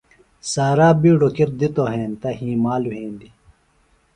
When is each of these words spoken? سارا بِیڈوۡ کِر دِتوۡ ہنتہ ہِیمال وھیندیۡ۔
سارا 0.51 0.89
بِیڈوۡ 1.01 1.33
کِر 1.35 1.49
دِتوۡ 1.59 1.89
ہنتہ 1.93 2.29
ہِیمال 2.39 2.83
وھیندیۡ۔ 2.89 3.33